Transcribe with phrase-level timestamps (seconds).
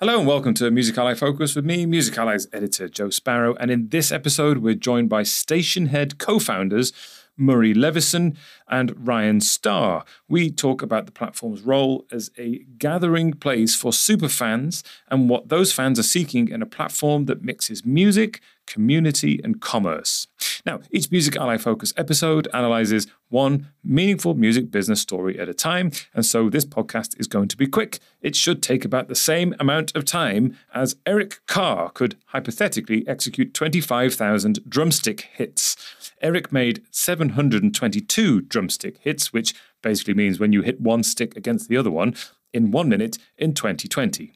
[0.00, 3.54] Hello and welcome to Music Ally Focus with me, Music Ally's editor Joe Sparrow.
[3.56, 6.94] And in this episode, we're joined by Stationhead co founders
[7.36, 8.34] Murray Levison
[8.66, 10.06] and Ryan Star.
[10.26, 15.70] We talk about the platform's role as a gathering place for superfans and what those
[15.70, 18.40] fans are seeking in a platform that mixes music,
[18.70, 20.26] community, and commerce.
[20.64, 25.90] Now, each Music Ally Focus episode analyzes one meaningful music business story at a time,
[26.14, 27.98] and so this podcast is going to be quick.
[28.20, 33.54] It should take about the same amount of time as Eric Carr could hypothetically execute
[33.54, 35.76] 25,000 drumstick hits.
[36.22, 41.76] Eric made 722 drumstick hits, which basically means when you hit one stick against the
[41.76, 42.14] other one
[42.52, 44.32] in one minute in 2020.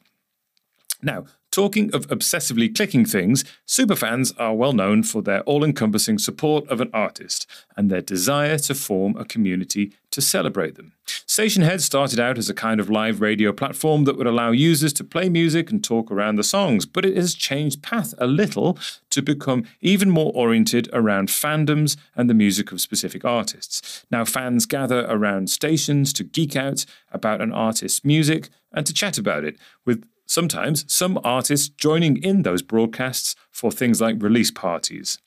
[1.02, 6.66] Now, talking of obsessively clicking things, superfans are well known for their all encompassing support
[6.68, 7.46] of an artist
[7.76, 10.92] and their desire to form a community to celebrate them.
[11.06, 15.04] Stationhead started out as a kind of live radio platform that would allow users to
[15.04, 18.76] play music and talk around the songs, but it has changed path a little
[19.10, 24.04] to become even more oriented around fandoms and the music of specific artists.
[24.10, 29.18] Now, fans gather around stations to geek out about an artist's music and to chat
[29.18, 35.18] about it, with sometimes some artists joining in those broadcasts for things like release parties.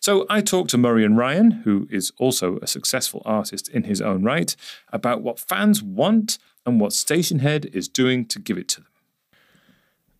[0.00, 4.00] So I talked to Murray and Ryan, who is also a successful artist in his
[4.00, 4.54] own right,
[4.92, 8.88] about what fans want and what Stationhead is doing to give it to them.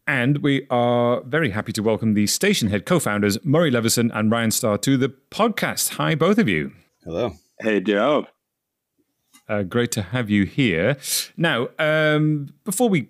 [0.06, 4.50] And we are very happy to welcome the Stationhead co founders, Murray Levison and Ryan
[4.50, 5.94] Star, to the podcast.
[5.94, 6.72] Hi, both of you.
[7.04, 7.32] Hello.
[7.60, 8.26] Hey, Joe.
[9.48, 10.96] Uh, great to have you here.
[11.36, 13.08] Now, um, before we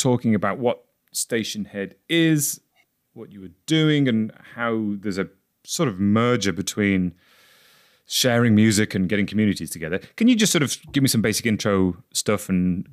[0.00, 0.84] talking about what
[1.14, 2.60] Stationhead is,
[3.12, 5.28] what you were doing, and how there's a
[5.64, 7.14] sort of merger between
[8.06, 10.00] sharing music and getting communities together.
[10.16, 12.88] Can you just sort of give me some basic intro stuff and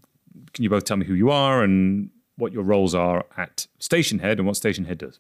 [0.54, 4.34] can you both tell me who you are and what your roles are at Stationhead
[4.34, 5.20] and what Stationhead does?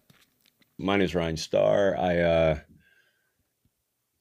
[0.78, 1.98] My name is Ryan Star.
[1.98, 2.60] I uh,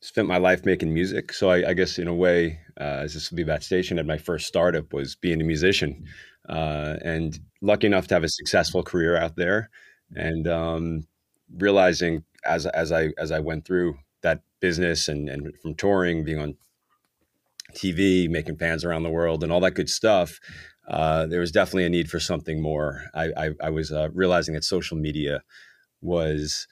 [0.00, 1.32] spent my life making music.
[1.32, 4.16] So I, I guess in a way, uh, as this will be about Stationhead, my
[4.16, 6.06] first startup was being a musician
[6.48, 9.70] uh, and lucky enough to have a successful career out there,
[10.14, 11.06] and um,
[11.56, 16.38] realizing as as I as I went through that business and and from touring, being
[16.38, 16.56] on
[17.74, 20.38] TV, making fans around the world, and all that good stuff.
[20.88, 23.02] Uh, there was definitely a need for something more.
[23.12, 25.42] I, I, I was uh, realizing that social media
[26.00, 26.68] was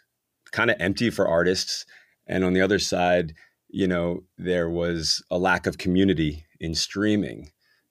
[0.53, 1.85] kind of empty for artists,
[2.27, 3.35] and on the other side,
[3.69, 7.51] you know, there was a lack of community in streaming,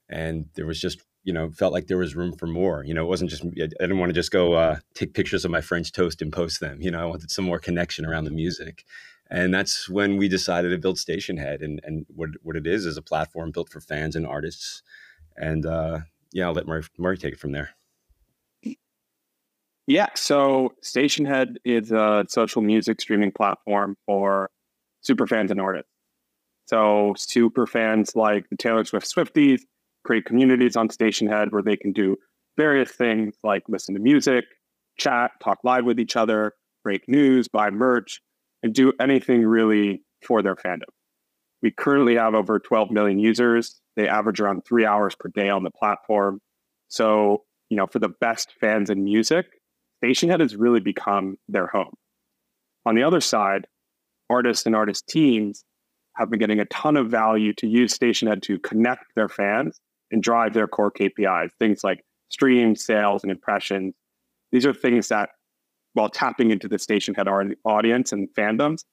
[0.09, 3.03] and there was just you know felt like there was room for more you know
[3.03, 5.91] it wasn't just i didn't want to just go uh, take pictures of my french
[5.91, 8.85] toast and post them you know i wanted some more connection around the music.
[9.29, 12.97] And that's when we decided to build stationhead and, and what, what it is is
[12.97, 14.83] a platform built for fans and artists.
[15.35, 16.01] And uh,
[16.31, 17.71] yeah i'll let murray, murray take it from there.
[19.87, 24.49] Yeah so stationhead is a social music streaming platform for
[25.01, 25.89] super fans and artists.
[26.67, 29.61] So super fans like the taylor swift swifties
[30.03, 32.17] create communities on Stationhead where they can do
[32.57, 34.45] various things like listen to music,
[34.97, 36.53] chat, talk live with each other,
[36.83, 38.21] break news, buy merch,
[38.61, 40.89] and do anything really for their fandom.
[41.61, 43.79] We currently have over 12 million users.
[43.95, 46.41] They average around three hours per day on the platform.
[46.89, 49.45] So, you know, for the best fans in music,
[50.03, 51.93] Stationhead has really become their home.
[52.85, 53.67] On the other side,
[54.29, 55.63] artists and artist teams
[56.15, 59.79] have been getting a ton of value to use Stationhead to connect their fans
[60.13, 63.95] and drive their core KPIs, things like streams, sales, and impressions.
[64.51, 65.31] These are things that,
[65.93, 68.85] while tapping into the Stationhead audience and fandoms,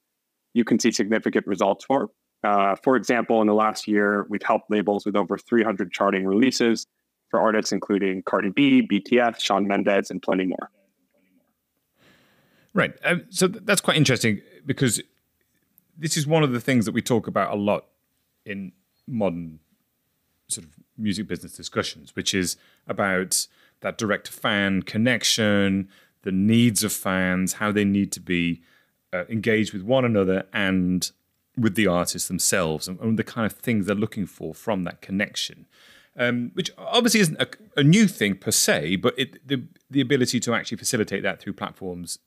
[0.54, 2.08] you can see significant results for.
[2.42, 6.86] Uh, for example, in the last year, we've helped labels with over 300 charting releases
[7.28, 10.70] for artists including Cardi B, BTS, Shawn Mendes, and plenty more.
[12.72, 12.92] Right.
[13.04, 15.00] Um, so that's quite interesting because
[15.96, 17.84] this is one of the things that we talk about a lot
[18.44, 18.72] in
[19.06, 19.60] modern
[20.48, 22.56] sort of music business discussions, which is
[22.86, 23.46] about
[23.80, 25.88] that direct fan connection,
[26.22, 28.62] the needs of fans, how they need to be
[29.12, 31.10] uh, engaged with one another and
[31.56, 35.00] with the artists themselves, and, and, the kind of things they're looking for from that
[35.00, 35.66] connection.
[36.16, 40.40] Um, which obviously isn't a, a, new thing per se, but it, the the ability
[40.40, 42.18] to actually facilitate that through platforms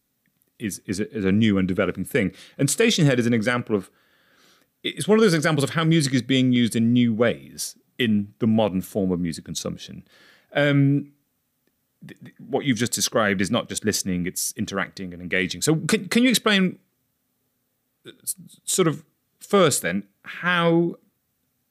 [0.58, 2.32] is is a, is a new and developing thing.
[2.58, 3.90] And Stationhead is an example of
[4.84, 8.34] it's one of those examples of how music is being used in new ways in
[8.40, 10.04] the modern form of music consumption.
[10.54, 11.12] Um,
[12.08, 15.62] th- th- what you've just described is not just listening; it's interacting and engaging.
[15.62, 16.80] So, can can you explain,
[18.08, 18.12] uh,
[18.64, 19.04] sort of,
[19.40, 20.96] first then, how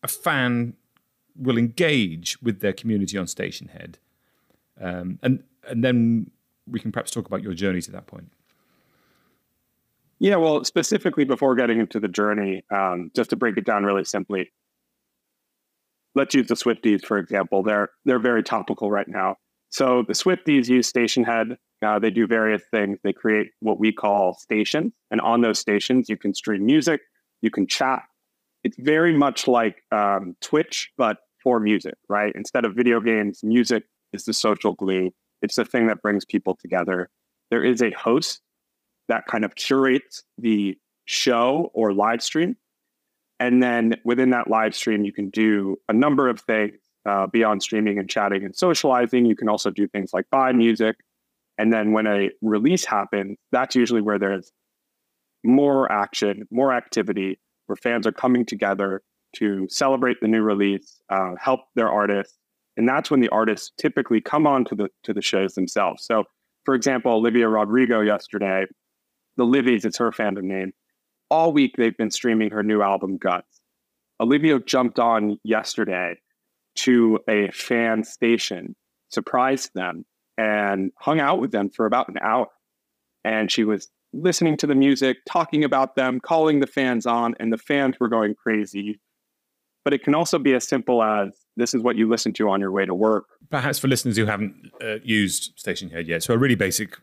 [0.03, 0.75] a fan
[1.37, 3.95] will engage with their community on Stationhead,
[4.81, 6.31] um, and and then
[6.67, 8.33] we can perhaps talk about your journey to that point.
[10.19, 14.05] Yeah, well, specifically before getting into the journey, um, just to break it down really
[14.05, 14.53] simply,
[16.15, 17.63] let's use the Swifties for example.
[17.63, 19.37] They're they're very topical right now.
[19.71, 21.57] So the Swifties use Stationhead.
[21.85, 22.99] Uh, they do various things.
[23.03, 27.01] They create what we call stations, and on those stations, you can stream music,
[27.41, 28.03] you can chat.
[28.65, 32.33] It's very much like um, Twitch, but for music, right?
[32.37, 35.11] Instead of video games, music is the social glue.
[35.43, 37.11] It's the thing that brings people together.
[37.51, 38.41] There is a host
[39.09, 42.57] that kind of curates the show or live stream.
[43.41, 46.77] And then within that live stream, you can do a number of things
[47.09, 49.27] uh, beyond streaming and chatting and socializing.
[49.27, 50.97] You can also do things like buy music.
[51.59, 54.53] And then when a release happens, that's usually where there's
[55.45, 59.03] more action, more activity, where fans are coming together
[59.37, 62.39] to celebrate the new release, uh, help their artists,
[62.77, 66.05] and that's when the artists typically come on to the to the shows themselves.
[66.05, 66.25] So,
[66.65, 68.65] for example, Olivia Rodrigo yesterday,
[69.37, 70.73] the Livies, it's her fandom name.
[71.33, 73.63] All week they've been streaming her new album Guts.
[74.21, 76.19] Olivia jumped on yesterday
[76.75, 78.77] to a fan station,
[79.09, 80.05] surprised them,
[80.37, 82.49] and hung out with them for about an hour.
[83.25, 87.51] And she was listening to the music, talking about them, calling the fans on, and
[87.51, 89.01] the fans were going crazy.
[89.87, 92.61] But it can also be as simple as this is what you listen to on
[92.61, 93.25] your way to work.
[93.49, 96.99] Perhaps for listeners who haven't uh, used Stationhead yet, so a really basic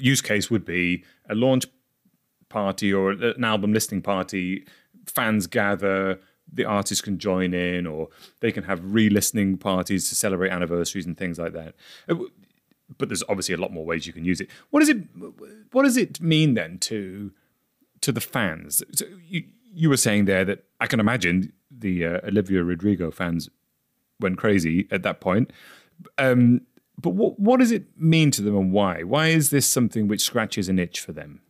[0.00, 1.64] use case would be a launch
[2.50, 4.66] party or an album listening party.
[5.06, 6.20] Fans gather,
[6.52, 8.08] the artists can join in, or
[8.40, 11.74] they can have re-listening parties to celebrate anniversaries and things like that.
[12.08, 12.16] Uh,
[12.98, 14.50] but there's obviously a lot more ways you can use it.
[14.70, 14.98] What does it?
[15.72, 17.32] What does it mean then to
[18.02, 18.82] to the fans?
[18.92, 23.48] So you, you were saying there that I can imagine the uh, Olivia Rodrigo fans
[24.18, 25.52] went crazy at that point.
[26.18, 26.62] Um,
[27.00, 29.02] but what what does it mean to them and why?
[29.02, 31.40] Why is this something which scratches an itch for them?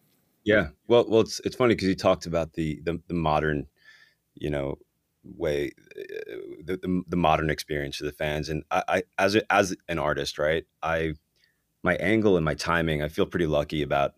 [0.45, 3.67] Yeah, well, well, it's it's funny because you talked about the, the the modern,
[4.35, 4.79] you know,
[5.25, 6.03] way, uh,
[6.65, 9.99] the, the, the modern experience for the fans, and I, I as a, as an
[9.99, 10.65] artist, right?
[10.83, 11.15] I
[11.85, 14.15] my angle and my timing, I feel pretty lucky about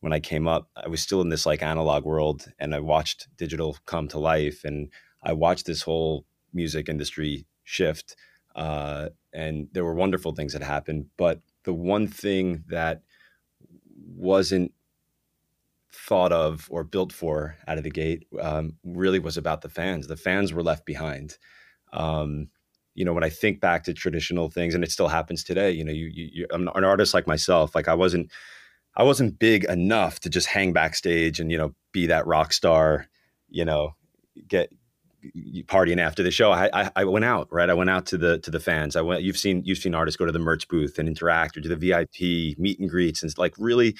[0.00, 0.70] when I came up.
[0.76, 4.64] I was still in this like analog world, and I watched digital come to life,
[4.64, 4.90] and
[5.22, 8.16] I watched this whole music industry shift,
[8.56, 11.06] uh, and there were wonderful things that happened.
[11.18, 13.02] But the one thing that
[14.16, 14.72] wasn't
[15.92, 20.06] thought of or built for out of the gate um, really was about the fans.
[20.06, 21.38] The fans were left behind.
[21.92, 22.48] Um,
[22.94, 25.70] you know, when I think back to traditional things, and it still happens today.
[25.70, 27.74] You know, you, you, you I'm an artist like myself.
[27.74, 28.30] Like I wasn't,
[28.96, 33.06] I wasn't big enough to just hang backstage and you know be that rock star.
[33.48, 33.94] You know,
[34.48, 34.70] get
[35.66, 37.70] partying after the show, I, I, I went out, right?
[37.70, 38.96] I went out to the to the fans.
[38.96, 39.22] I went.
[39.22, 41.76] You've seen you've seen artists go to the merch booth and interact, or do the
[41.76, 43.96] VIP meet and greets, and like really,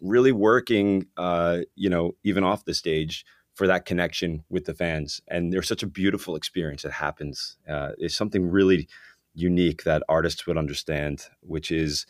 [0.00, 5.20] really working, uh, you know, even off the stage for that connection with the fans.
[5.28, 7.56] And there's such a beautiful experience that happens.
[7.68, 8.88] Uh, it's something really
[9.34, 12.06] unique that artists would understand, which is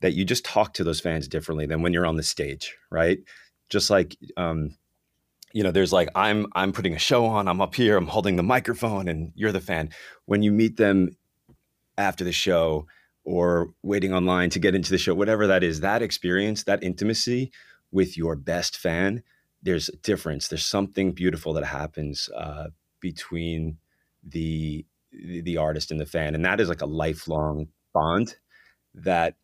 [0.00, 3.18] that you just talk to those fans differently than when you're on the stage, right?
[3.68, 4.76] Just like um,
[5.52, 8.36] you know there's like i'm i'm putting a show on i'm up here i'm holding
[8.36, 9.90] the microphone and you're the fan
[10.26, 11.16] when you meet them
[11.98, 12.86] after the show
[13.24, 17.50] or waiting online to get into the show whatever that is that experience that intimacy
[17.90, 19.22] with your best fan
[19.62, 22.66] there's a difference there's something beautiful that happens uh,
[23.00, 23.76] between
[24.22, 28.36] the the artist and the fan and that is like a lifelong bond
[28.94, 29.34] that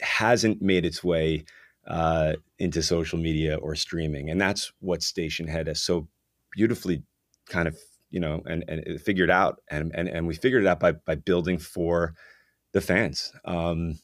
[0.00, 1.44] hasn't made its way
[1.86, 4.30] uh, into social media or streaming.
[4.30, 6.08] And that's what Stationhead has so
[6.52, 7.02] beautifully
[7.48, 7.78] kind of,
[8.10, 9.60] you know, and, and figured out.
[9.70, 12.14] And, and, and we figured it out by, by building for
[12.76, 13.32] the fans.
[13.46, 13.98] Um,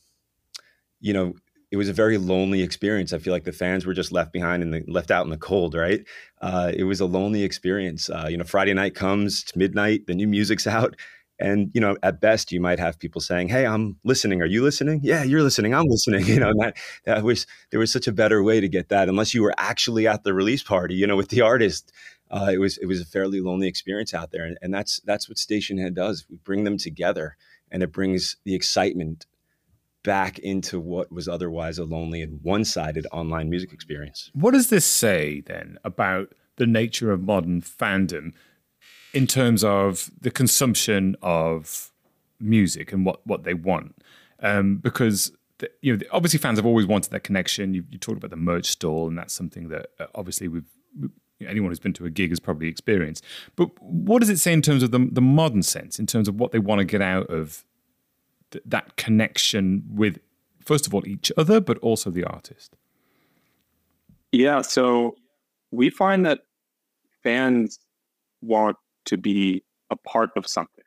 [1.00, 1.35] you know,
[1.71, 3.12] it was a very lonely experience.
[3.12, 5.75] I feel like the fans were just left behind and left out in the cold,
[5.75, 6.00] right?
[6.41, 8.09] Uh, it was a lonely experience.
[8.09, 10.97] Uh, you know, Friday night comes, it's midnight, the new music's out,
[11.38, 14.62] and you know at best you might have people saying hey i'm listening are you
[14.62, 18.12] listening yeah you're listening i'm listening you know that that was there was such a
[18.12, 21.17] better way to get that unless you were actually at the release party you know
[21.17, 21.91] with the artist
[22.31, 25.26] uh, it was it was a fairly lonely experience out there and, and that's that's
[25.29, 27.37] what Stationhead does we bring them together
[27.73, 29.26] and it brings the excitement
[30.05, 34.85] back into what was otherwise a lonely and one-sided online music experience what does this
[34.85, 38.33] say then about the nature of modern fandom
[39.12, 41.91] in terms of the consumption of
[42.41, 43.97] music and what what they want,
[44.41, 47.75] um, because the, you know obviously fans have always wanted that connection.
[47.75, 50.71] You, you talked about the merch stall, and that's something that uh, obviously we've
[51.46, 53.25] anyone who's been to a gig has probably experienced.
[53.56, 56.38] But what does it say in terms of the, the modern sense, in terms of
[56.38, 57.64] what they want to get out of
[58.50, 60.18] th- that connection with,
[60.64, 62.76] first of all, each other, but also the artist?
[64.30, 65.16] Yeah, so
[65.70, 66.40] we find that
[67.22, 67.78] fans
[68.40, 70.84] want to be a part of something.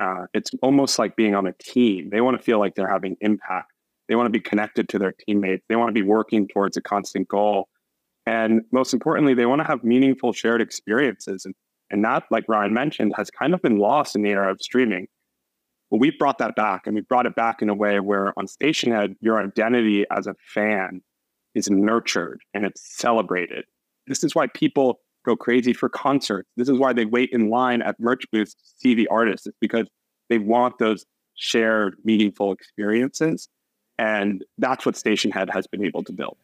[0.00, 2.10] Uh, it's almost like being on a team.
[2.10, 3.72] They want to feel like they're having impact.
[4.08, 5.64] They want to be connected to their teammates.
[5.68, 7.68] They want to be working towards a constant goal.
[8.26, 11.44] And most importantly, they want to have meaningful shared experiences.
[11.44, 11.54] And,
[11.90, 15.08] and that, like Ryan mentioned, has kind of been lost in the era of streaming.
[15.90, 18.46] Well, we've brought that back and we brought it back in a way where on
[18.46, 21.02] Stationhead, your identity as a fan
[21.54, 23.64] is nurtured and it's celebrated.
[24.06, 26.48] This is why people go crazy for concerts.
[26.56, 29.46] This is why they wait in line at merch booths to see the artists.
[29.46, 29.86] It's because
[30.28, 31.04] they want those
[31.34, 33.48] shared, meaningful experiences.
[33.98, 36.36] And that's what Stationhead has been able to build.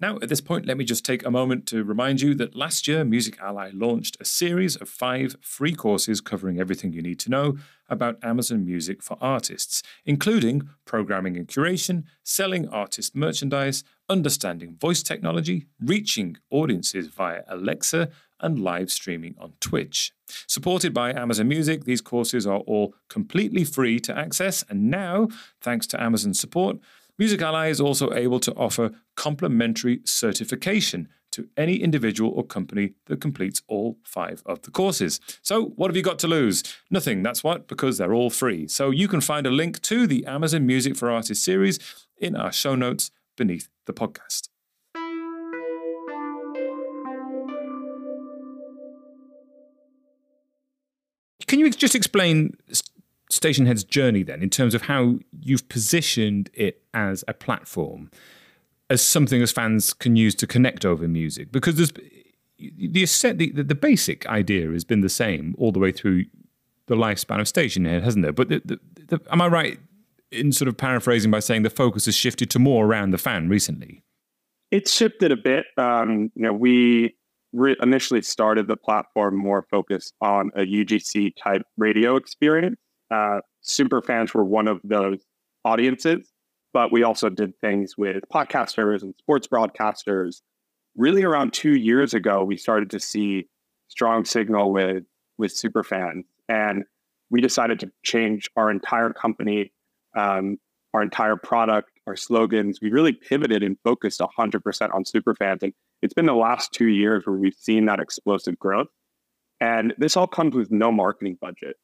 [0.00, 2.86] Now, at this point, let me just take a moment to remind you that last
[2.86, 7.30] year, Music Ally launched a series of five free courses covering everything you need to
[7.30, 7.56] know
[7.88, 15.66] about Amazon Music for artists, including programming and curation, selling artist merchandise, understanding voice technology,
[15.80, 18.08] reaching audiences via Alexa,
[18.40, 20.12] and live streaming on Twitch.
[20.46, 25.26] Supported by Amazon Music, these courses are all completely free to access, and now,
[25.60, 26.78] thanks to Amazon's support,
[27.18, 33.20] Music Ally is also able to offer complimentary certification to any individual or company that
[33.20, 35.18] completes all five of the courses.
[35.42, 36.62] So, what have you got to lose?
[36.90, 38.68] Nothing, that's what, because they're all free.
[38.68, 41.80] So, you can find a link to the Amazon Music for Artists series
[42.18, 44.48] in our show notes beneath the podcast.
[51.48, 52.56] Can you just explain
[53.30, 58.10] Stationhead's journey then, in terms of how you've positioned it as a platform,
[58.90, 61.52] as something as fans can use to connect over music?
[61.52, 61.92] Because there's
[62.58, 66.24] the, the, the basic idea has been the same all the way through
[66.86, 68.34] the lifespan of Stationhead, hasn't it?
[68.34, 69.78] But the, the, the, am I right
[70.32, 73.48] in sort of paraphrasing by saying the focus has shifted to more around the fan
[73.48, 74.02] recently?
[74.70, 75.66] It's shifted a bit.
[75.76, 77.14] Um, you know, we
[77.52, 82.76] re- initially started the platform more focused on a UGC type radio experience
[83.10, 85.18] uh, super fans were one of those
[85.64, 86.30] audiences,
[86.72, 90.42] but we also did things with podcasters and sports broadcasters.
[90.96, 93.48] Really, around two years ago, we started to see
[93.88, 95.04] strong signal with
[95.38, 96.84] with super fans, and
[97.30, 99.72] we decided to change our entire company,
[100.16, 100.58] um,
[100.94, 102.80] our entire product, our slogans.
[102.82, 105.72] We really pivoted and focused 100% on super fans, and
[106.02, 108.88] it's been the last two years where we've seen that explosive growth.
[109.60, 111.76] And this all comes with no marketing budget.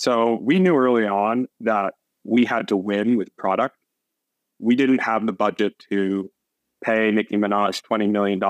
[0.00, 1.92] So we knew early on that
[2.24, 3.76] we had to win with product.
[4.58, 6.30] We didn't have the budget to
[6.82, 8.40] pay Nicki Minaj $20 million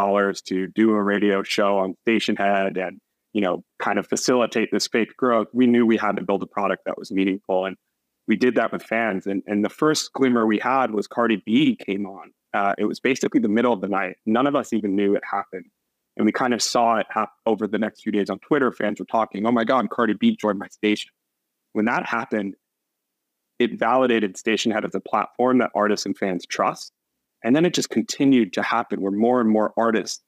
[0.45, 3.01] to do a radio show on Stationhead and,
[3.33, 5.49] you know, kind of facilitate this fake growth.
[5.53, 7.67] We knew we had to build a product that was meaningful.
[7.67, 7.77] And
[8.29, 9.27] we did that with fans.
[9.27, 12.31] And, and the first glimmer we had was Cardi B came on.
[12.55, 14.19] Uh, it was basically the middle of the night.
[14.25, 15.67] None of us even knew it happened.
[16.17, 18.71] And we kind of saw it happen over the next few days on Twitter.
[18.71, 21.11] Fans were talking, oh my God, Cardi B joined my station.
[21.73, 22.55] When that happened,
[23.59, 26.93] it validated Stationhead as a platform that artists and fans trust.
[27.45, 30.23] And then it just continued to happen where more and more artists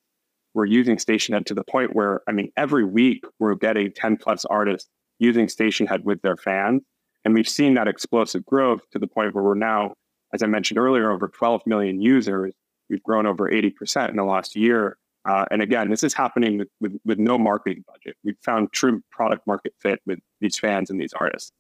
[0.55, 4.45] were using Stationhead to the point where, I mean, every week we're getting 10 plus
[4.45, 6.83] artists using Stationhead with their fans.
[7.25, 9.95] And we've seen that explosive growth to the point where we're now,
[10.35, 12.55] as I mentioned earlier, over 12 million users.
[12.91, 14.99] We've grown over 80% in the last year.
[15.25, 18.17] Uh, and again, this is happening with, with, with no marketing budget.
[18.25, 21.53] We've found true product market fit with these fans and these artists.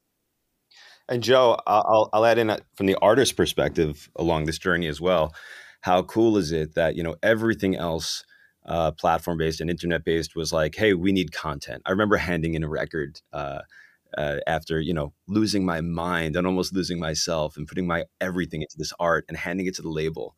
[1.08, 5.34] And Joe, I'll, I'll add in from the artist perspective along this journey as well.
[5.82, 8.24] How cool is it that you know everything else
[8.66, 11.82] uh, platform based and internet based was like, hey, we need content.
[11.84, 13.62] I remember handing in a record uh,
[14.16, 18.62] uh, after you know losing my mind and almost losing myself and putting my everything
[18.62, 20.36] into this art and handing it to the label.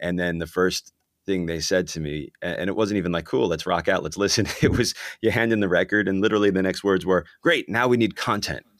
[0.00, 0.92] And then the first
[1.26, 4.16] thing they said to me and it wasn't even like cool let's rock out let's
[4.16, 4.46] listen.
[4.62, 7.88] It was you hand in the record and literally the next words were great now
[7.88, 8.64] we need content.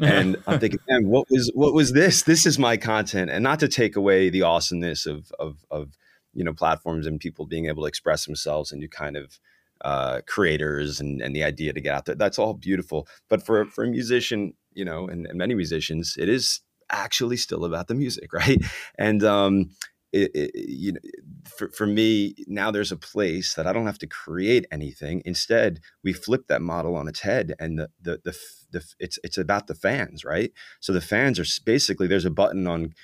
[0.00, 2.22] And i'm thinking man what was what was this?
[2.22, 3.30] This is my content.
[3.30, 5.98] And not to take away the awesomeness of of of
[6.32, 9.38] you know platforms and people being able to express themselves and you kind of
[9.82, 13.06] uh, creators and, and the idea to get out there that's all beautiful.
[13.28, 17.64] But for for a musician you know and, and many musicians it is actually still
[17.64, 18.62] about the music right?
[18.96, 19.70] And um
[20.12, 21.00] it, it, you know,
[21.44, 25.22] for, for me, now there's a place that I don't have to create anything.
[25.24, 28.36] Instead, we flip that model on its head, and the the the,
[28.72, 30.52] the it's it's about the fans, right?
[30.80, 32.94] So the fans are basically there's a button on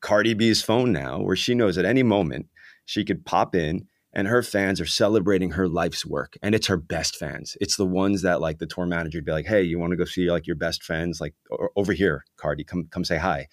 [0.00, 2.46] Cardi B's phone now where she knows at any moment
[2.84, 6.76] she could pop in and her fans are celebrating her life's work and it's her
[6.76, 9.78] best fans it's the ones that like the tour manager would be like hey you
[9.78, 11.34] want to go see like your best friends like
[11.76, 13.46] over here cardi come come say hi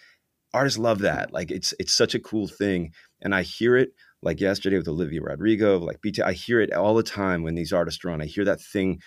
[0.56, 3.90] artists love that like it's it's such a cool thing and i hear it
[4.22, 7.74] like yesterday with olivia rodrigo like bt i hear it all the time when these
[7.74, 9.00] artists run i hear that thing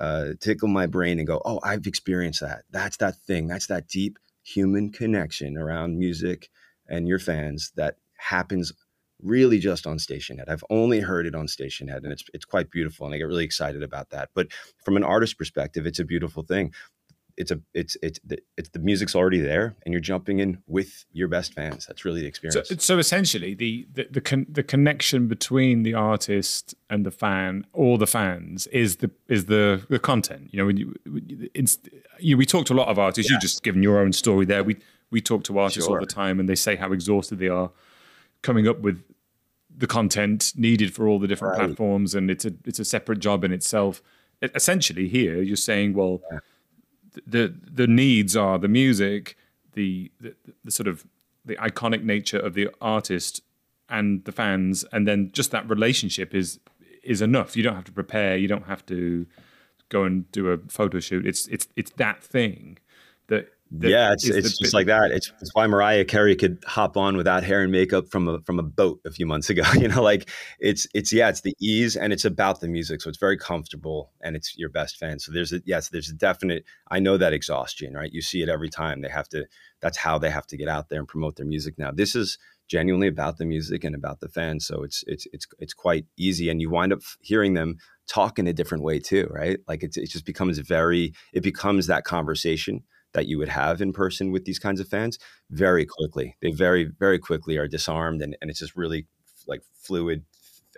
[0.00, 3.86] uh, tickle my brain and go oh i've experienced that that's that thing that's that
[3.88, 6.48] deep human connection around music
[6.88, 8.72] and your fans that happens
[9.22, 10.48] really just on Stationhead.
[10.48, 13.44] I've only heard it on Stationhead, and it's it's quite beautiful, and I get really
[13.44, 14.30] excited about that.
[14.34, 14.48] But
[14.84, 16.72] from an artist perspective, it's a beautiful thing.
[17.42, 21.04] It's a it's it's the, it's the music's already there, and you're jumping in with
[21.12, 21.86] your best fans.
[21.86, 22.68] That's really the experience.
[22.68, 27.66] So, so essentially, the the the, con- the connection between the artist and the fan,
[27.72, 30.50] or the fans, is the is the the content.
[30.52, 33.28] You know, when you, you know, we talk to a lot of artists.
[33.28, 33.34] Yeah.
[33.34, 34.62] You've just given your own story there.
[34.62, 34.76] We
[35.10, 35.96] we talk to artists sure.
[35.96, 37.70] all the time, and they say how exhausted they are
[38.42, 39.02] coming up with
[39.76, 41.66] the content needed for all the different right.
[41.66, 44.00] platforms, and it's a it's a separate job in itself.
[44.42, 46.38] Essentially, here you're saying, well, yeah.
[47.26, 49.36] The the needs are the music,
[49.74, 51.06] the, the the sort of
[51.44, 53.42] the iconic nature of the artist
[53.88, 56.60] and the fans, and then just that relationship is
[57.02, 57.56] is enough.
[57.56, 58.36] You don't have to prepare.
[58.36, 59.26] You don't have to
[59.88, 61.26] go and do a photo shoot.
[61.26, 62.78] It's it's it's that thing
[63.28, 63.48] that
[63.80, 65.10] yeah, it's it's just like that.
[65.12, 68.58] It's, it's, why Mariah Carey could hop on without hair and makeup from a from
[68.58, 69.62] a boat a few months ago.
[69.82, 70.28] You know, like
[70.60, 74.12] it's it's yeah, it's the ease and it's about the music, so it's very comfortable
[74.20, 75.18] and it's your best fan.
[75.18, 76.64] So there's a yes, there's a definite.
[76.90, 78.12] I know that exhaustion, right?
[78.12, 79.46] You see it every time they have to.
[79.80, 81.90] That's how they have to get out there and promote their music now.
[81.90, 82.38] This is
[82.68, 86.50] genuinely about the music and about the fans, so it's it's it's it's quite easy,
[86.50, 89.58] and you wind up hearing them talk in a different way too, right?
[89.66, 91.14] Like it, it just becomes very.
[91.32, 95.18] It becomes that conversation that you would have in person with these kinds of fans
[95.50, 96.36] very quickly.
[96.40, 99.06] They very, very quickly are disarmed, and, and it's just really
[99.46, 100.24] like fluid,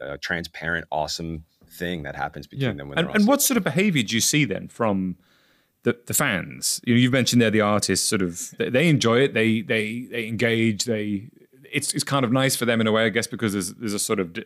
[0.00, 2.84] uh, transparent, awesome thing that happens between yeah.
[2.84, 2.92] them.
[2.96, 5.16] and, and what sort of behavior do you see then from
[5.82, 6.80] the, the fans?
[6.84, 8.08] You know, you've mentioned they're the artists.
[8.08, 9.34] Sort of, they enjoy it.
[9.34, 10.84] They they they engage.
[10.84, 11.30] They
[11.72, 13.94] it's it's kind of nice for them in a way, I guess, because there's there's
[13.94, 14.36] a sort of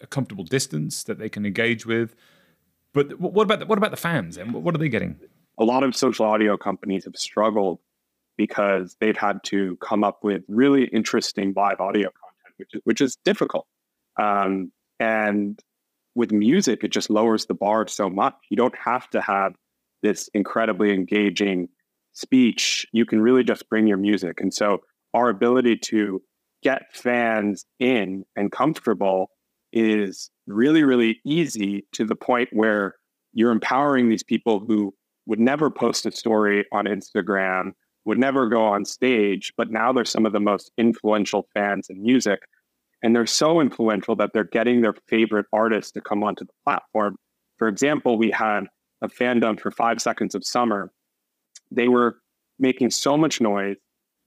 [0.00, 2.14] a comfortable distance that they can engage with.
[2.92, 4.36] But what about the, what about the fans?
[4.36, 5.20] And what are they getting?
[5.58, 7.80] A lot of social audio companies have struggled
[8.36, 13.00] because they've had to come up with really interesting live audio content, which is, which
[13.00, 13.66] is difficult.
[14.18, 15.60] Um, and
[16.14, 18.34] with music, it just lowers the bar so much.
[18.50, 19.54] You don't have to have
[20.02, 21.68] this incredibly engaging
[22.12, 22.86] speech.
[22.92, 24.40] You can really just bring your music.
[24.40, 24.78] And so,
[25.14, 26.22] our ability to
[26.62, 29.30] get fans in and comfortable
[29.72, 32.94] is really, really easy to the point where
[33.32, 34.94] you're empowering these people who
[35.28, 37.72] would never post a story on Instagram,
[38.06, 42.02] would never go on stage, but now they're some of the most influential fans in
[42.02, 42.40] music.
[43.02, 47.16] And they're so influential that they're getting their favorite artists to come onto the platform.
[47.58, 48.64] For example, we had
[49.02, 50.90] a fandom for Five Seconds of Summer.
[51.70, 52.16] They were
[52.58, 53.76] making so much noise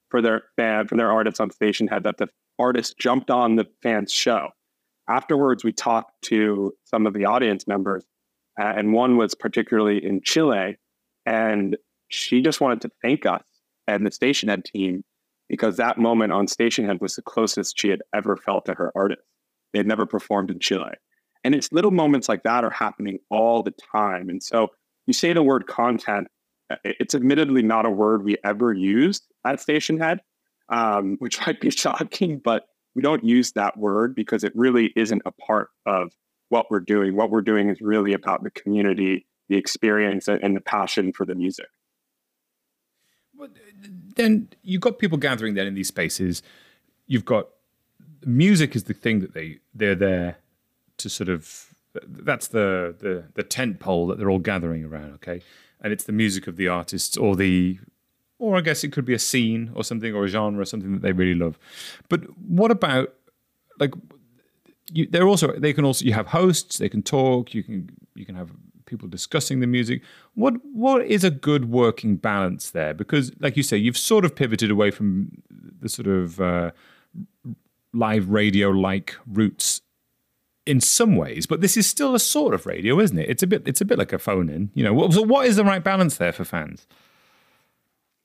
[0.10, 2.28] for their fan, for their artists on Stationhead that the
[2.60, 4.50] artist jumped on the fans' show.
[5.10, 8.06] Afterwards, we talked to some of the audience members,
[8.60, 10.78] uh, and one was particularly in Chile,
[11.26, 13.44] and she just wanted to thank us
[13.88, 15.04] and the Stationhead team
[15.50, 19.22] because that moment on Stationhead was the closest she had ever felt to her artist.
[19.74, 20.94] They had never performed in Chile.
[21.44, 24.30] And it's little moments like that are happening all the time.
[24.30, 24.70] And so
[25.08, 26.28] you say the word content,
[26.70, 30.20] uh, it's admittedly not a word we ever used at Stationhead,
[30.70, 32.64] um, which might be shocking, but
[32.96, 36.12] we don't use that word because it really isn't a part of
[36.50, 37.16] what we're doing.
[37.16, 41.36] What we're doing is really about the community the experience and the passion for the
[41.36, 41.68] music.
[43.38, 43.50] Well,
[44.16, 46.42] then you've got people gathering then in these spaces.
[47.06, 47.50] You've got
[48.26, 50.38] music is the thing that they they're there
[50.98, 51.74] to sort of
[52.08, 55.12] that's the the the tent pole that they're all gathering around.
[55.16, 55.42] Okay,
[55.82, 57.78] and it's the music of the artists or the
[58.40, 60.94] or I guess it could be a scene or something or a genre or something
[60.94, 61.60] that they really love.
[62.08, 63.14] But what about
[63.82, 63.94] like
[64.94, 68.26] you, they're also they can also you have hosts they can talk you can you
[68.26, 68.52] can have
[68.92, 70.04] people discussing the music.
[70.36, 72.94] What what is a good working balance there?
[72.94, 76.72] Because, like you say, you've sort of pivoted away from the sort of uh,
[77.94, 79.82] live radio like roots
[80.66, 83.30] in some ways, but this is still a sort of radio, isn't it?
[83.30, 84.70] It's a bit it's a bit like a phone in.
[84.76, 86.86] You know, so what is the right balance there for fans?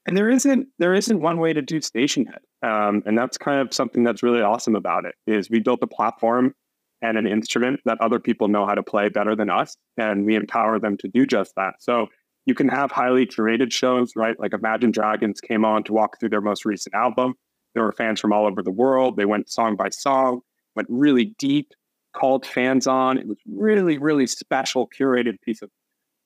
[0.05, 3.72] And there isn't there isn't one way to do Stationhead, um, and that's kind of
[3.72, 5.14] something that's really awesome about it.
[5.26, 6.55] Is we built a platform
[7.02, 9.76] and an instrument that other people know how to play better than us.
[9.96, 11.74] And we empower them to do just that.
[11.80, 12.06] So
[12.46, 14.38] you can have highly curated shows, right?
[14.38, 17.35] Like Imagine Dragons came on to walk through their most recent album.
[17.74, 19.16] There were fans from all over the world.
[19.16, 20.40] They went song by song,
[20.74, 21.72] went really deep,
[22.14, 23.18] called fans on.
[23.18, 25.70] It was really, really special, curated piece of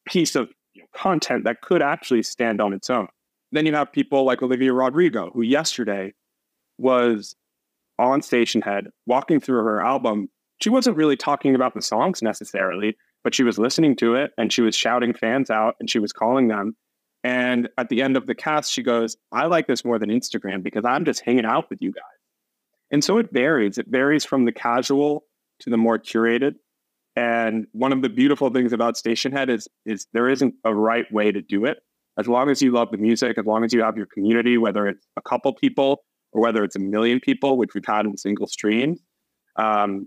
[0.07, 3.09] piece of you know, content that could actually stand on its own.
[3.53, 6.13] Then you have people like Olivia Rodrigo, who yesterday
[6.79, 7.35] was
[7.99, 10.29] on Stationhead walking through her album.
[10.63, 14.53] She wasn't really talking about the songs necessarily, but she was listening to it and
[14.53, 16.77] she was shouting fans out and she was calling them.
[17.23, 20.63] And at the end of the cast, she goes, I like this more than Instagram
[20.63, 22.03] because I'm just hanging out with you guys.
[22.91, 23.79] And so it varies.
[23.79, 25.25] It varies from the casual
[25.61, 26.55] to the more curated.
[27.17, 31.31] And one of the beautiful things about Stationhead is, is there isn't a right way
[31.31, 31.79] to do it.
[32.19, 34.87] As long as you love the music, as long as you have your community, whether
[34.87, 38.47] it's a couple people or whether it's a million people, which we've had in single
[38.47, 39.01] streams,
[39.57, 40.07] um,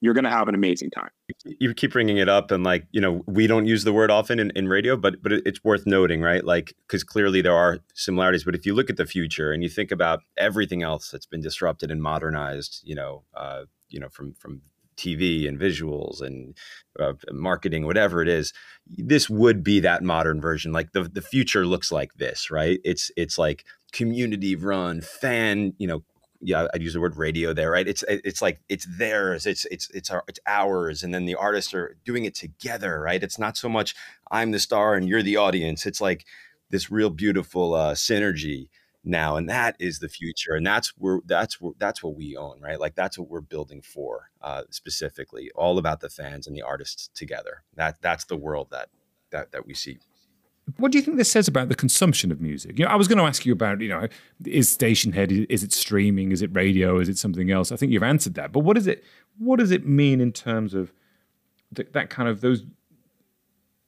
[0.00, 1.10] you're going to have an amazing time.
[1.44, 4.38] You keep bringing it up, and like you know, we don't use the word often
[4.38, 6.44] in, in radio, but but it's worth noting, right?
[6.44, 8.44] Like because clearly there are similarities.
[8.44, 11.40] But if you look at the future and you think about everything else that's been
[11.40, 14.62] disrupted and modernized, you know, uh, you know, from from
[14.96, 16.56] TV and visuals and
[16.98, 18.52] uh, marketing, whatever it is,
[18.86, 20.72] this would be that modern version.
[20.72, 22.78] Like the the future looks like this, right?
[22.84, 26.02] It's it's like community run, fan, you know,
[26.40, 27.86] yeah, I'd use the word radio there, right?
[27.86, 31.74] It's it's like it's theirs, it's it's it's our, it's ours, and then the artists
[31.74, 33.22] are doing it together, right?
[33.22, 33.94] It's not so much
[34.30, 35.86] I'm the star and you're the audience.
[35.86, 36.24] It's like
[36.70, 38.68] this real beautiful uh, synergy
[39.04, 42.60] now, and that is the future, and that's where that's where that's what we own,
[42.60, 42.78] right?
[42.78, 47.10] Like that's what we're building for uh, specifically, all about the fans and the artists
[47.14, 47.64] together.
[47.74, 48.90] That that's the world that
[49.30, 49.98] that that we see
[50.76, 52.78] what do you think this says about the consumption of music?
[52.78, 54.06] You know, I was going to ask you about, you know,
[54.44, 57.72] is Stationhead is it streaming, is it radio, is it something else?
[57.72, 58.52] I think you've answered that.
[58.52, 59.04] But what is it?
[59.38, 60.92] What does it mean in terms of
[61.74, 62.64] th- that kind of those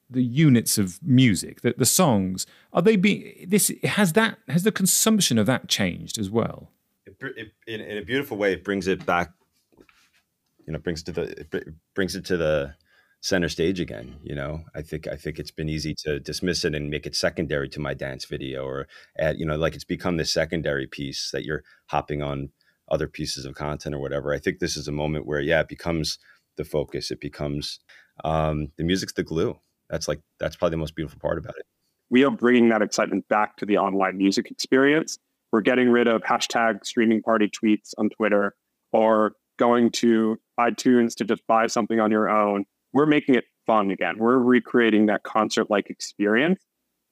[0.08, 2.46] the units of music, the, the songs?
[2.72, 6.70] Are they being this has that has the consumption of that changed as well?
[7.06, 9.32] It, it, in, in a beautiful way, it brings it back.
[10.66, 12.74] You know, brings it to the it brings it to the
[13.20, 14.62] center stage again you know?
[14.74, 17.80] I think i think it's been easy to dismiss it and make it secondary to
[17.80, 18.86] my dance video or
[19.18, 22.50] add you know like it's become this secondary piece that you're hopping on
[22.90, 24.34] other pieces of content or whatever.
[24.34, 26.18] I think this is a moment where yeah it becomes
[26.56, 27.10] the focus.
[27.10, 27.80] It becomes
[28.24, 29.58] um, the music's the glue.
[29.88, 31.66] That's like that's probably the most beautiful part about it.
[32.10, 35.18] We are bringing that excitement back to the online music experience.
[35.52, 38.54] We're getting rid of hashtag streaming party tweets on twitter
[38.92, 43.90] or going to itunes to just buy something on your own we're making it fun
[43.90, 44.16] again.
[44.18, 46.62] We're recreating that concert like experience.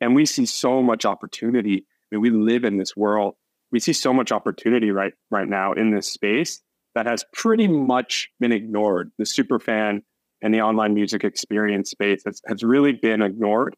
[0.00, 1.86] And we see so much opportunity.
[2.12, 3.34] I mean, we live in this world.
[3.70, 6.62] We see so much opportunity right right now in this space
[6.94, 9.10] that has pretty much been ignored.
[9.18, 10.02] The super fan
[10.42, 13.76] and the online music experience space has, has really been ignored.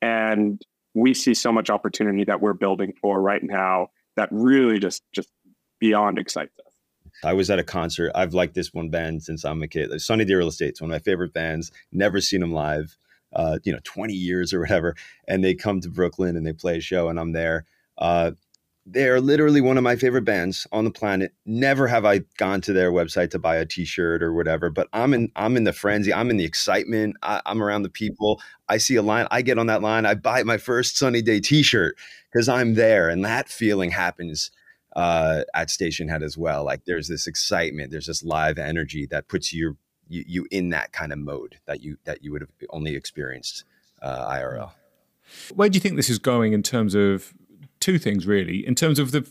[0.00, 0.60] And
[0.94, 5.28] we see so much opportunity that we're building for right now that really just just
[5.80, 6.71] beyond excites us.
[7.24, 8.12] I was at a concert.
[8.14, 10.00] I've liked this one band since I'm a kid.
[10.00, 11.70] Sunny Day Real Estate's one of my favorite bands.
[11.92, 12.96] Never seen them live,
[13.32, 14.96] uh, you know, 20 years or whatever.
[15.28, 17.64] And they come to Brooklyn and they play a show, and I'm there.
[17.98, 18.32] Uh,
[18.84, 21.32] they're literally one of my favorite bands on the planet.
[21.46, 25.14] Never have I gone to their website to buy a T-shirt or whatever, but I'm
[25.14, 26.12] in I'm in the frenzy.
[26.12, 27.16] I'm in the excitement.
[27.22, 28.40] I, am around the people.
[28.68, 29.28] I see a line.
[29.30, 30.04] I get on that line.
[30.04, 31.96] I buy my first Sunny Day T-shirt
[32.32, 34.50] because I'm there, and that feeling happens
[34.96, 36.64] uh, at Stationhead as well.
[36.64, 39.76] Like there's this excitement, there's this live energy that puts you
[40.08, 43.64] you, you in that kind of mode that you that you would have only experienced
[44.02, 44.72] uh, IRL.
[45.54, 47.32] Where do you think this is going in terms of
[47.80, 48.66] two things really?
[48.66, 49.28] In terms of the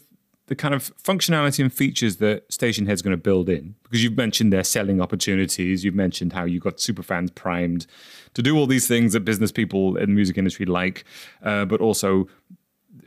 [0.47, 4.17] the kind of functionality and features that Station Stationhead's going to build in, because you've
[4.17, 7.87] mentioned their selling opportunities, you've mentioned how you've got super fans primed
[8.33, 11.05] to do all these things that business people in the music industry like,
[11.43, 12.27] uh, but also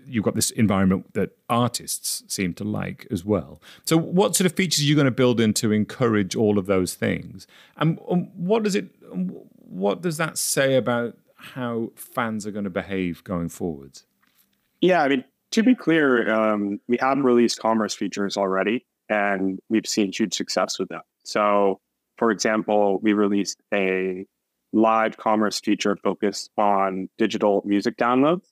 [0.07, 3.61] you've got this environment that artists seem to like as well.
[3.85, 6.67] So, what sort of features are you going to build in to encourage all of
[6.67, 7.47] those things?
[7.77, 8.87] And um, what does it?
[9.13, 14.05] Um, what does that say about how fans are going to behave going forwards?
[14.81, 19.87] Yeah, I mean, to be clear, um, we have released commerce features already, and we've
[19.87, 21.03] seen huge success with them.
[21.25, 21.81] So,
[22.19, 24.27] for example, we released a
[24.73, 28.47] live commerce feature focused on digital music downloads.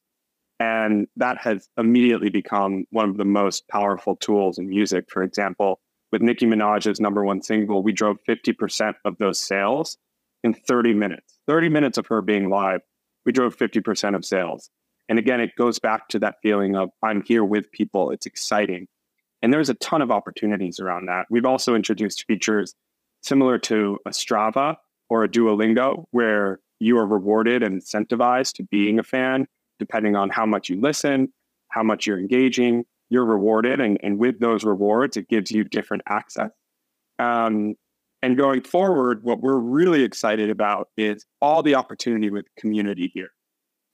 [0.61, 5.11] And that has immediately become one of the most powerful tools in music.
[5.11, 5.81] For example,
[6.13, 9.99] with Nicki Minaj's number one single, we drove 50% of those sales
[10.45, 11.39] in 30 minutes.
[11.49, 12.81] 30 minutes of her being live,
[13.25, 14.71] we drove 50% of sales.
[15.09, 18.11] And again, it goes back to that feeling of I'm here with people.
[18.11, 18.89] It's exciting.
[19.43, 21.27] And there's a ton of opportunities around that.
[21.29, 22.75] We've also introduced features
[23.23, 24.77] similar to a Strava
[25.09, 29.47] or a Duolingo, where you are rewarded and incentivized to being a fan
[29.85, 31.19] depending on how much you listen,
[31.77, 33.81] how much you're engaging, you're rewarded.
[33.81, 36.51] And, and with those rewards, it gives you different access.
[37.19, 37.75] Um,
[38.25, 43.31] And going forward, what we're really excited about is all the opportunity with community here.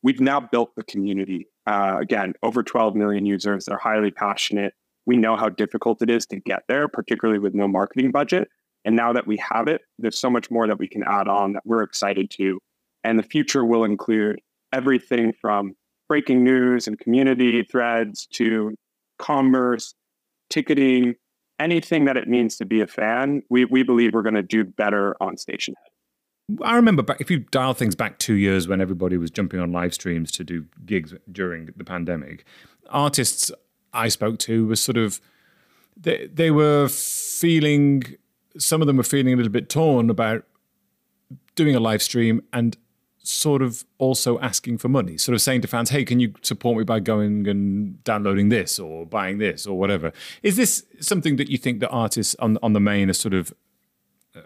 [0.03, 1.47] We've now built the community.
[1.67, 3.65] Uh, again, over 12 million users.
[3.65, 4.75] They're highly passionate.
[5.07, 8.49] We know how difficult it is to get there, particularly with no marketing budget.
[8.85, 11.55] And now that we have it, there's so much more that we can add on
[11.55, 12.59] that we're excited to.
[13.05, 14.37] And the future will include
[14.73, 15.75] everything from
[16.09, 18.75] breaking news and community threads to
[19.19, 19.95] commerce,
[20.51, 21.15] ticketing,
[21.59, 23.43] anything that it means to be a fan.
[23.51, 25.75] We, we believe we're going to do better on Stationhead.
[26.63, 29.71] I remember back, if you dial things back two years when everybody was jumping on
[29.71, 32.47] live streams to do gigs during the pandemic,
[32.89, 33.53] artists
[33.93, 35.21] I spoke to were sort of
[35.95, 38.17] they they were feeling
[38.57, 40.45] some of them were feeling a little bit torn about
[41.55, 42.79] doing a live stream and
[43.23, 46.79] sort of also asking for money, sort of saying to fans, hey, can you support
[46.79, 50.13] me by going and downloading this or buying this or whatever?
[50.43, 53.53] Is this something that you think the artists on, on the main are sort of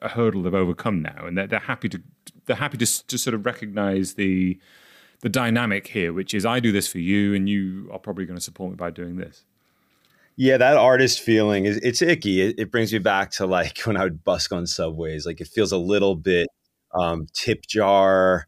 [0.00, 2.02] a hurdle they've overcome now and they're, they're happy to
[2.46, 4.58] they're happy to, to sort of recognize the
[5.20, 8.36] the dynamic here, which is I do this for you and you are probably going
[8.36, 9.44] to support me by doing this.
[10.36, 12.40] Yeah, that artist feeling is it's icky.
[12.40, 15.24] It, it, brings me back to like when I would busk on subways.
[15.24, 16.48] Like it feels a little bit
[16.94, 18.46] um, tip jar.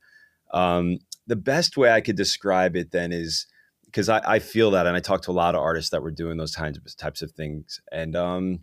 [0.52, 3.46] Um, the best way I could describe it then is
[3.86, 6.10] because I, I, feel that, and I talk to a lot of artists that were
[6.10, 7.80] doing those kinds of types of things.
[7.90, 8.60] And um,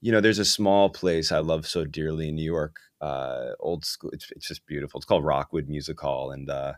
[0.00, 3.84] you know, there's a small place I love so dearly in New York, uh, old
[3.84, 4.10] school.
[4.12, 4.98] It's, it's just beautiful.
[4.98, 6.74] It's called Rockwood Music Hall, and uh,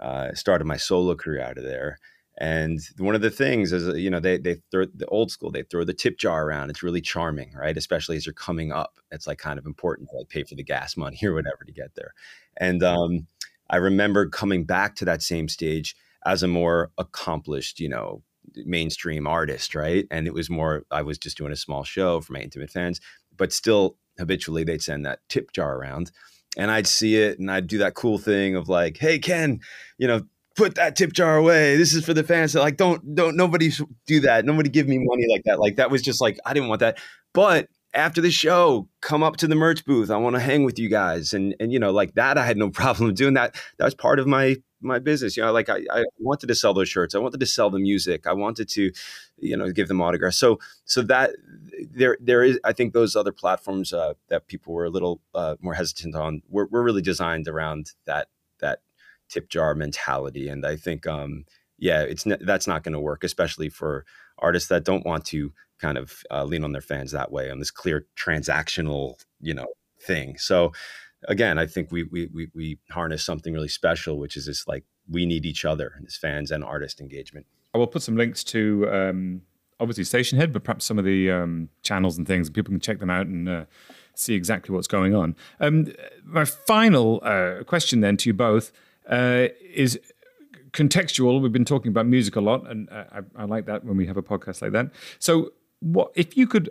[0.00, 1.98] uh, I started my solo career out of there.
[2.38, 5.50] And one of the things is, you know, they they throw the old school.
[5.50, 6.70] They throw the tip jar around.
[6.70, 7.76] It's really charming, right?
[7.76, 8.98] Especially as you're coming up.
[9.10, 11.72] It's like kind of important to like pay for the gas money or whatever to
[11.72, 12.14] get there.
[12.56, 13.26] And um,
[13.72, 18.22] I remember coming back to that same stage as a more accomplished, you know,
[18.54, 20.06] mainstream artist, right?
[20.10, 20.84] And it was more.
[20.90, 23.00] I was just doing a small show for my intimate fans,
[23.36, 26.12] but still habitually they'd send that tip jar around
[26.56, 29.60] and I'd see it and I'd do that cool thing of like, hey Ken,
[29.98, 30.22] you know,
[30.54, 31.76] put that tip jar away.
[31.76, 32.54] This is for the fans.
[32.54, 33.70] like, don't, don't, nobody
[34.06, 34.44] do that.
[34.44, 35.58] Nobody give me money like that.
[35.58, 36.98] Like that was just like, I didn't want that.
[37.32, 40.10] But after the show, come up to the merch booth.
[40.10, 41.32] I want to hang with you guys.
[41.32, 43.54] And, and, you know, like that, I had no problem doing that.
[43.78, 45.36] That was part of my, my business.
[45.36, 47.14] You know, like I, I wanted to sell those shirts.
[47.14, 48.26] I wanted to sell the music.
[48.26, 48.90] I wanted to,
[49.38, 50.38] you know, give them autographs.
[50.38, 51.30] So, so that
[51.90, 55.56] there, there is, I think those other platforms uh, that people were a little uh,
[55.60, 58.28] more hesitant on were, were really designed around that,
[58.60, 58.80] that
[59.28, 60.48] tip jar mentality.
[60.48, 61.44] And I think, um,
[61.78, 64.04] yeah, it's that's not going to work, especially for
[64.38, 65.52] artists that don't want to
[65.82, 69.66] kind of uh, lean on their fans that way on this clear transactional, you know,
[70.00, 70.38] thing.
[70.38, 70.72] So
[71.28, 74.84] again, I think we we we, we harness something really special, which is this like
[75.10, 77.46] we need each other as fans and artist engagement.
[77.74, 79.42] I will put some links to um,
[79.80, 83.00] obviously Stationhead, but perhaps some of the um, channels and things, and people can check
[83.00, 83.64] them out and uh,
[84.14, 85.34] see exactly what's going on.
[85.60, 85.92] Um,
[86.24, 88.72] my final uh, question then to you both
[89.10, 89.98] uh, is
[90.72, 91.40] contextual.
[91.40, 94.16] We've been talking about music a lot, and I, I, like that when we have
[94.16, 94.90] a podcast like that.
[95.18, 96.70] So, what if you could,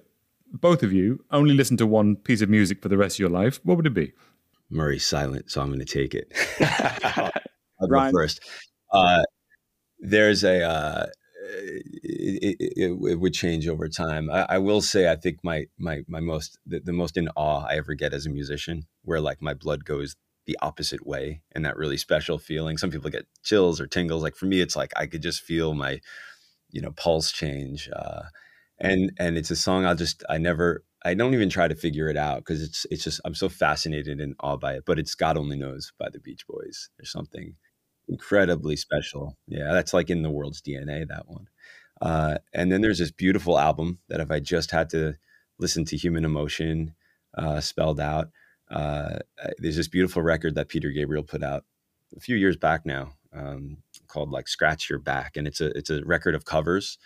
[0.52, 3.30] both of you, only listen to one piece of music for the rest of your
[3.30, 3.60] life?
[3.64, 4.14] What would it be?
[4.70, 6.32] Murray's silent, so I'm going to take it.
[7.82, 8.42] I'll go first.
[8.92, 9.24] Uh,
[10.00, 10.64] there's a.
[10.64, 11.06] Uh,
[12.04, 14.30] it, it, it, would change over time.
[14.30, 17.66] I, I, will say, I think my my my most the, the most in awe
[17.68, 21.66] I ever get as a musician, where like my blood goes the opposite way and
[21.66, 22.78] that really special feeling.
[22.78, 24.24] Some people get chills or tingles.
[24.24, 26.00] Like for me, it's like I could just feel my,
[26.70, 27.90] you know, pulse change.
[27.94, 28.24] Uh,
[28.82, 32.10] and and it's a song I'll just I never I don't even try to figure
[32.10, 34.84] it out because it's it's just I'm so fascinated and awed by it.
[34.86, 36.90] But it's God Only Knows by the Beach Boys.
[36.98, 37.56] There's something
[38.10, 39.38] incredibly special.
[39.48, 41.08] Yeah, that's like in the world's DNA.
[41.08, 41.48] That one.
[42.02, 45.14] Uh, and then there's this beautiful album that if I just had to
[45.60, 46.96] listen to Human Emotion
[47.38, 48.30] uh, spelled out,
[48.72, 49.20] uh,
[49.60, 51.64] there's this beautiful record that Peter Gabriel put out
[52.18, 55.90] a few years back now um, called like Scratch Your Back, and it's a it's
[55.90, 56.98] a record of covers.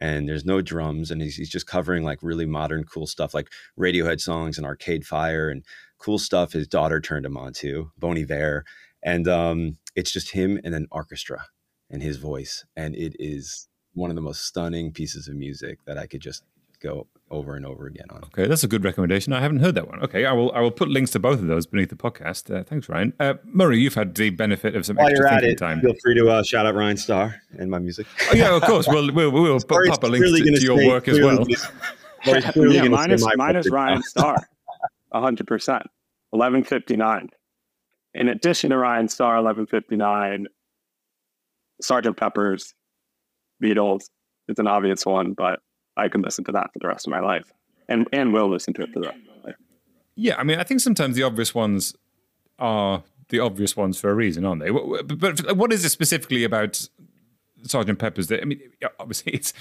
[0.00, 3.50] And there's no drums, and he's, he's just covering like really modern, cool stuff like
[3.78, 5.64] Radiohead songs and Arcade Fire and
[5.98, 6.52] cool stuff.
[6.52, 8.64] His daughter turned him on to Bon Iver,
[9.02, 11.46] and um, it's just him and an orchestra
[11.90, 15.98] and his voice, and it is one of the most stunning pieces of music that
[15.98, 16.44] I could just
[16.80, 18.24] go over and over again on.
[18.24, 19.32] Okay, that's a good recommendation.
[19.32, 20.00] I haven't heard that one.
[20.02, 22.54] Okay, I will I will put links to both of those beneath the podcast.
[22.54, 23.12] Uh, thanks, Ryan.
[23.20, 25.80] Uh, Murray, you've had the benefit of some While extra you're at it, time.
[25.80, 28.06] Feel free to uh, shout out Ryan Star and my music.
[28.30, 28.86] Oh yeah, of course.
[28.88, 31.44] We'll we'll, we'll put, pop a link to, to your work as well.
[32.26, 34.36] yeah, mine is, mine is Ryan Star,
[35.12, 35.84] hundred percent.
[36.32, 37.30] Eleven fifty nine.
[38.14, 40.46] In addition to Ryan Star, eleven fifty nine.
[41.80, 42.74] Sergeant Pepper's,
[43.62, 44.06] Beatles.
[44.48, 45.60] It's an obvious one, but
[45.98, 47.52] I could listen to that for the rest of my life,
[47.88, 49.56] and and will listen to it for the rest of my life.
[50.14, 51.94] Yeah, I mean, I think sometimes the obvious ones
[52.58, 54.70] are the obvious ones for a reason, aren't they?
[54.70, 56.88] But what is it specifically about
[57.62, 58.60] Sergeant Pepper's that I mean,
[58.98, 59.52] obviously it's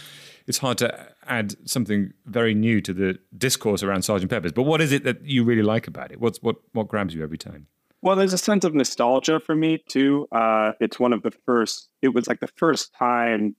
[0.47, 4.54] it's hard to add something very new to the discourse around Sergeant Pepper's.
[4.54, 6.19] But what is it that you really like about it?
[6.19, 7.67] What's what what grabs you every time?
[8.02, 10.28] Well, there's a sense of nostalgia for me too.
[10.32, 11.89] Uh, it's one of the first.
[12.02, 13.56] It was like the first time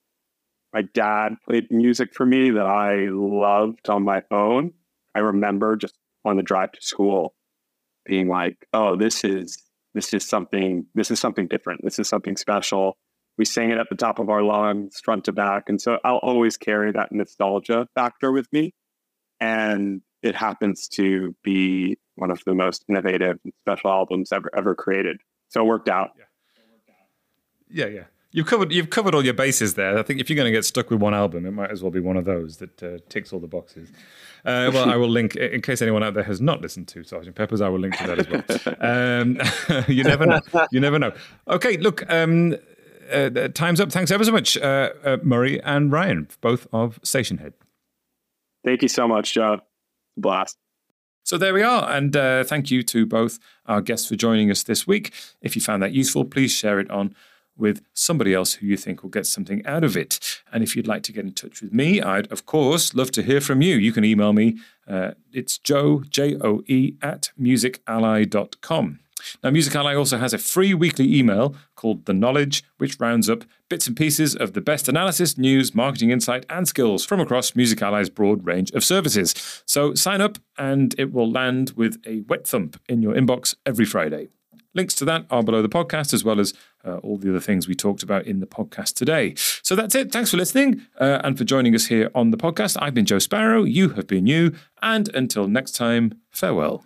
[0.72, 4.72] my dad played music for me that I loved on my own.
[5.14, 7.34] I remember just on the drive to school
[8.04, 9.62] being like, "Oh, this is
[9.94, 10.86] this is something.
[10.94, 11.82] This is something different.
[11.82, 12.96] This is something special."
[13.38, 16.16] We sang it at the top of our lungs, front to back, and so I'll
[16.18, 18.74] always carry that nostalgia factor with me.
[19.40, 24.74] And it happens to be one of the most innovative and special albums ever ever
[24.74, 25.18] created.
[25.48, 26.10] So it worked out.
[27.70, 27.94] Yeah, yeah.
[27.94, 28.04] yeah.
[28.38, 29.98] You've covered you've covered all your bases there.
[29.98, 31.90] I think if you're going to get stuck with one album, it might as well
[31.90, 33.90] be one of those that uh, ticks all the boxes.
[34.44, 37.34] Uh, well, I will link in case anyone out there has not listened to Sergeant
[37.34, 37.60] Pepper's.
[37.60, 38.76] I will link to that as well.
[38.80, 40.40] Um, you never know.
[40.70, 41.10] You never know.
[41.48, 42.08] Okay, look.
[42.08, 42.54] Um,
[43.12, 43.90] uh, time's up.
[43.90, 47.54] Thanks ever so much, uh, uh, Murray and Ryan, both of Stationhead.
[48.64, 49.62] Thank you so much, John.
[50.16, 50.58] Blast.
[51.24, 51.90] So there we are.
[51.90, 55.12] And uh, thank you to both our guests for joining us this week.
[55.42, 57.16] If you found that useful, please share it on
[57.58, 60.40] with somebody else who you think will get something out of it.
[60.52, 63.22] And if you'd like to get in touch with me, I'd, of course, love to
[63.22, 63.76] hear from you.
[63.76, 64.58] You can email me.
[64.86, 69.00] Uh, it's joe, J O E, at musically.com.
[69.42, 73.44] Now, Music Ally also has a free weekly email called The Knowledge, which rounds up
[73.68, 77.82] bits and pieces of the best analysis, news, marketing insight, and skills from across Music
[77.82, 79.34] Ally's broad range of services.
[79.66, 83.84] So sign up, and it will land with a wet thump in your inbox every
[83.84, 84.28] Friday.
[84.74, 86.54] Links to that are below the podcast, as well as
[86.88, 89.34] uh, all the other things we talked about in the podcast today.
[89.36, 90.12] So that's it.
[90.12, 92.76] Thanks for listening uh, and for joining us here on the podcast.
[92.80, 93.64] I've been Joe Sparrow.
[93.64, 94.54] You have been you.
[94.82, 96.84] And until next time, farewell.